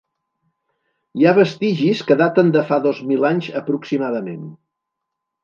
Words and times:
Hi 1.19 1.27
ha 1.27 1.33
vestigis 1.39 2.01
que 2.07 2.17
daten 2.21 2.49
de 2.57 2.65
fa 2.71 2.81
dos 2.87 3.03
mil 3.11 3.29
anys 3.31 3.51
aproximadament. 3.61 4.43